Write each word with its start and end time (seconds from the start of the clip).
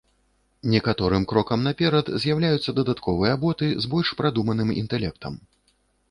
Некаторым 0.75 1.25
крокам 1.33 1.59
наперад 1.67 2.07
з'яўляюцца 2.23 2.73
дадатковыя 2.79 3.33
боты 3.43 3.69
з 3.85 3.91
больш 3.91 4.09
прадуманым 4.23 4.73
інтэлектам. 4.81 5.37